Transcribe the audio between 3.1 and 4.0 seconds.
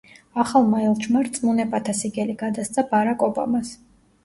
ობამას.